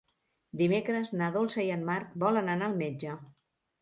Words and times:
Dimecres 0.61 1.11
na 1.21 1.27
Dolça 1.37 1.67
i 1.67 1.67
en 1.75 1.85
Marc 1.93 2.17
volen 2.27 2.53
anar 2.55 2.71
al 2.71 2.79
metge. 2.85 3.19